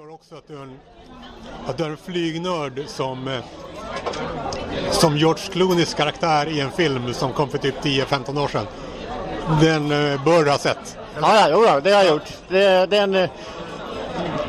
[0.00, 0.78] förstår också att du är en,
[1.66, 3.40] att du är en flygnörd som, eh,
[4.90, 8.66] som George Clooneys karaktär i en film som kom för typ 10-15 år sedan.
[9.60, 10.98] Den eh, bör du ha sett.
[11.20, 12.38] Ja, ja, jo, det har jag gjort.
[12.48, 13.30] Det, det, är en, eh,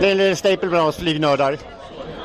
[0.00, 1.58] det är en staple bland oss flygnördar.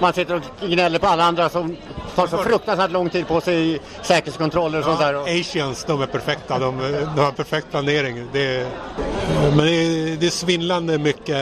[0.00, 1.76] Man sitter och gnäller på alla andra som
[2.16, 5.40] tar så fruktansvärt lång tid på sig i säkerhetskontroller och sånt där.
[5.40, 6.58] Asians, de är perfekta.
[6.58, 6.78] De,
[7.16, 8.28] de har perfekt planering.
[8.32, 8.66] Det är,
[9.56, 11.36] men det är, det är svindlande mycket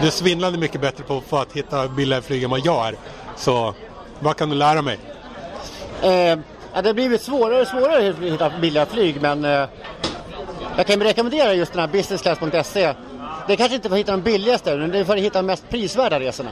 [0.00, 2.94] det är svindlande mycket bättre på, på att hitta billigare flyg än vad jag är.
[3.36, 3.74] Så
[4.18, 4.98] vad kan du lära mig?
[6.02, 6.38] eh,
[6.82, 9.68] det har blivit svårare och svårare att hitta billiga flyg men eh,
[10.76, 12.94] jag kan rekommendera just den här businessclass.se.
[13.46, 15.38] Det är kanske inte för att hitta de billigaste, men det är för att hitta
[15.38, 16.50] de mest prisvärda resorna.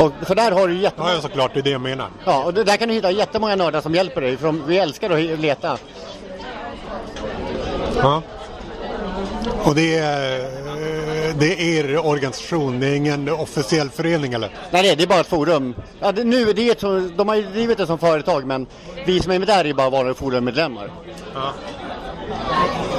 [0.00, 1.14] Och för där har du jättemånga...
[1.14, 2.08] Ja, såklart, det är det jag menar.
[2.24, 5.40] Ja, och där kan du hitta jättemånga nördar som hjälper dig, för vi älskar att
[5.40, 5.78] leta.
[8.02, 8.22] Ja.
[9.64, 14.50] Och det är, eh, det är er organisation, det är ingen officiell förening eller?
[14.70, 15.74] Nej, det är, bara ett forum.
[16.00, 18.66] Ja, det, nu, det är ett, de har ju drivit det som företag, men
[19.06, 20.90] vi som är med där är bara vanliga forummedlemmar.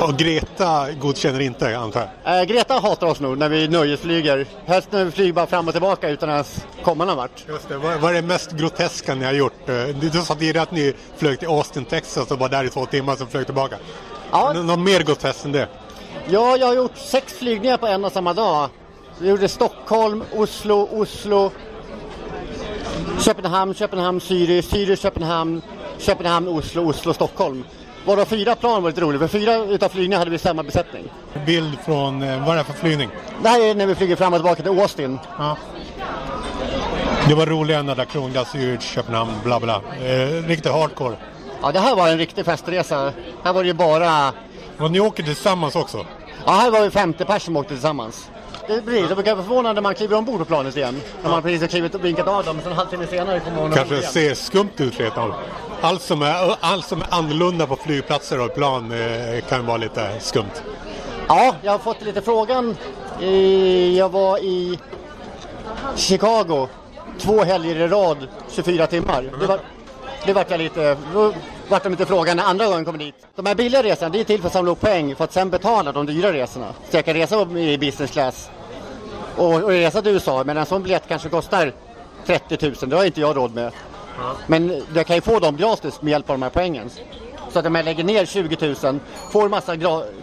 [0.02, 2.40] Och Greta godkänner inte antar jag?
[2.40, 4.46] Eh, Greta hatar oss nog när vi nöjesflyger.
[4.66, 7.46] Helst när vi flyger bara fram och tillbaka utan att ens komma någon vart.
[7.48, 7.78] Just det.
[7.78, 9.70] Vad, vad är det mest groteska ni har gjort?
[9.70, 12.86] Eh, Du sa tidigare att ni flög till Austin, Texas och var där i två
[12.86, 13.76] timmar och sen flög tillbaka.
[14.32, 14.52] Ja.
[14.56, 15.68] Nå- Något mer groteskt än det?
[16.30, 18.70] Ja, jag har gjort sex flygningar på en och samma dag.
[19.20, 21.52] Vi gjorde Stockholm, Oslo, Oslo,
[23.20, 25.62] Köpenhamn, Köpenhamn, Zürich, Zürich, Köpenhamn,
[26.00, 27.64] Köpenhamn, Oslo, Oslo, Stockholm.
[28.08, 31.04] Varav fyra plan var lite roligt, för fyra utav flygningarna hade vi samma besättning.
[31.46, 33.10] Bild från, eh, vad är det för flygning?
[33.44, 35.20] Det här är när vi flyger fram och tillbaka till Austin.
[35.38, 35.58] Ja.
[37.28, 39.82] Det var roligare än där Kronga, Zürich, Köpenhamn, bla bla.
[40.06, 41.16] Eh, riktigt hardcore.
[41.62, 43.14] Ja, det här var en riktig festresa.
[43.44, 44.34] Här var det ju bara...
[44.78, 46.06] Och ni åker tillsammans också?
[46.46, 48.30] Ja, här var vi 50 personer som åkte tillsammans.
[48.68, 51.02] Det blir, det brukar vara förvånande när man kliver ombord på planet igen.
[51.24, 53.72] När man precis har klivit och vinkat av dem, sen en halvtimme senare kommer man
[53.72, 55.34] Kanske ser skumt ut rent av.
[55.82, 60.10] Allt som, är, allt som är annorlunda på flygplatser och plan eh, kan vara lite
[60.20, 60.64] skumt.
[61.28, 62.76] Ja, jag har fått lite frågan.
[63.96, 64.80] Jag var i
[65.96, 66.68] Chicago
[67.20, 69.32] två helger i rad, 24 timmar.
[69.40, 69.60] Det var,
[70.26, 70.98] det vart jag lite,
[71.70, 73.16] vart de lite frågan när andra gången kom dit.
[73.36, 75.50] De här billiga resorna, det är till för att samla upp poäng för att sen
[75.50, 76.74] betala de dyra resorna.
[76.90, 78.50] Så jag kan resa i business class
[79.38, 81.74] och, och resa till USA, men en sån biljett kanske kostar
[82.26, 83.72] 30 000, det har inte jag råd med.
[84.48, 86.90] Men jag kan ju få dem gratis med hjälp av de här poängen.
[87.52, 89.00] Så att om jag lägger ner 20 000,
[89.32, 89.76] får massa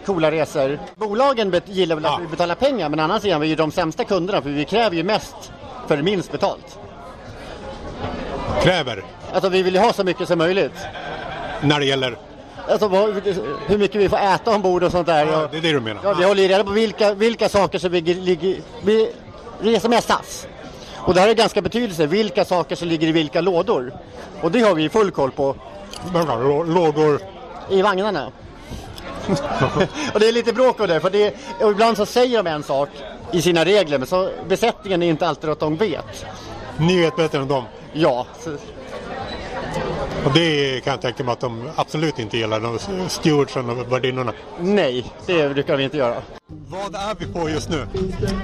[0.05, 0.79] coola resor.
[0.95, 2.17] Bolagen gillar väl att Ja.
[2.21, 5.03] vi betalar pengar, men annars är vi ju de sämsta kunderna för vi kräver ju
[5.03, 5.35] mest
[5.87, 6.79] för minst betalt.
[8.61, 10.73] Kräver, Alltså vi vill ju ha så mycket som möjligt.
[11.61, 12.17] när det gäller...
[12.69, 12.87] Alltså
[13.67, 15.25] hur mycket vi får äta ombord och sånt där.
[15.25, 16.01] Ja, det är det du menar?
[16.03, 19.11] Ja, vi håller ju reda på vilka, vilka saker som ligger, ligger vi
[19.61, 20.47] reser med SAS.
[20.95, 23.93] Och det här är ganska betydelse, vilka saker som ligger i vilka lådor.
[24.41, 25.55] Och det har vi full koll på
[26.13, 27.19] Lå- Lådor...
[27.69, 28.31] i vagnarna.
[30.13, 32.63] och det är lite bråk om det, för det, och ibland så säger de en
[32.63, 32.89] sak
[33.31, 36.25] i sina regler, men så besättningen är inte alltid att de vet.
[36.77, 37.63] Ni vet bättre än dem.
[37.93, 38.49] Ja, så,
[40.25, 44.33] Och det kan jag tänka mig att de absolut inte gillar, de stewardsen och värdinnorna.
[44.59, 46.15] nej, det brukar vi inte göra.
[46.47, 47.87] Vad är vi på just nu?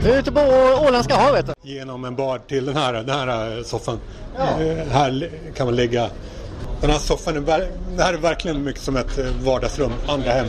[0.04, 0.40] Vi är ute på
[0.88, 1.46] Åländska havet.
[1.62, 4.00] Genom en bar till den här, den här soffan.
[4.38, 6.10] Eh, här kan man ligga.
[6.82, 7.42] Den här soffan, är,
[7.96, 10.48] det här är verkligen mycket som ett vardagsrum, andra hem.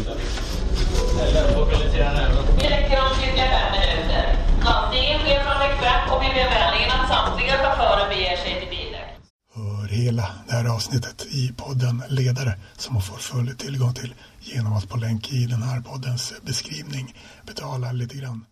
[10.62, 15.32] Här avsnittet i podden Ledare som man får full tillgång till genom att på länk
[15.32, 17.14] i den här poddens beskrivning
[17.46, 18.44] betala lite grann.